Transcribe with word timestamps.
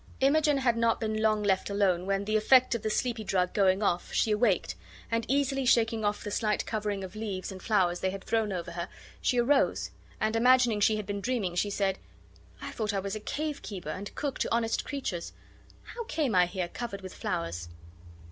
Imogen 0.19 0.57
had 0.57 0.77
not 0.77 0.99
been 0.99 1.21
long 1.21 1.43
left 1.43 1.69
alone 1.69 2.07
when, 2.07 2.25
the 2.25 2.35
effect 2.35 2.73
of 2.73 2.81
the 2.81 2.89
sleepy 2.89 3.23
drug 3.23 3.53
going 3.53 3.83
off, 3.83 4.11
she 4.11 4.31
awaked, 4.31 4.73
and 5.11 5.25
easily 5.29 5.63
shaking 5.63 6.03
off 6.03 6.23
the 6.23 6.31
slight 6.31 6.65
covering 6.65 7.03
of 7.03 7.15
leaves 7.15 7.51
and 7.51 7.61
flowers 7.61 7.99
they 7.99 8.09
had 8.09 8.23
thrown 8.23 8.51
over 8.51 8.71
her, 8.71 8.89
she 9.21 9.37
arose, 9.39 9.91
and, 10.19 10.35
imagining 10.35 10.79
she 10.79 10.95
had 10.97 11.05
been 11.05 11.21
dreaming, 11.21 11.53
she 11.53 11.69
said: 11.69 11.99
"I 12.63 12.71
thought 12.71 12.95
I 12.95 12.99
was 12.99 13.15
a 13.15 13.19
cave 13.19 13.61
keeper 13.61 13.89
and 13.89 14.15
cook 14.15 14.39
to 14.39 14.51
honest 14.51 14.85
creatures. 14.85 15.33
How 15.83 16.03
came 16.05 16.33
I 16.33 16.47
here 16.47 16.67
covered 16.69 17.01
with 17.01 17.13
flowers?" 17.13 17.69